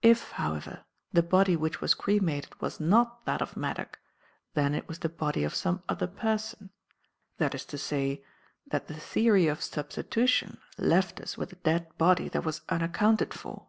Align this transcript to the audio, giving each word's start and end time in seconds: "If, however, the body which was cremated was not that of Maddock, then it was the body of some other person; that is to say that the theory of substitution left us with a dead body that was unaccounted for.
"If, 0.00 0.30
however, 0.30 0.86
the 1.12 1.22
body 1.22 1.56
which 1.56 1.82
was 1.82 1.92
cremated 1.92 2.58
was 2.62 2.80
not 2.80 3.26
that 3.26 3.42
of 3.42 3.54
Maddock, 3.54 3.98
then 4.54 4.74
it 4.74 4.88
was 4.88 5.00
the 5.00 5.10
body 5.10 5.44
of 5.44 5.54
some 5.54 5.82
other 5.90 6.06
person; 6.06 6.70
that 7.36 7.54
is 7.54 7.66
to 7.66 7.76
say 7.76 8.24
that 8.68 8.86
the 8.86 8.94
theory 8.98 9.48
of 9.48 9.60
substitution 9.60 10.56
left 10.78 11.20
us 11.20 11.36
with 11.36 11.52
a 11.52 11.56
dead 11.56 11.98
body 11.98 12.30
that 12.30 12.44
was 12.46 12.62
unaccounted 12.70 13.34
for. 13.34 13.68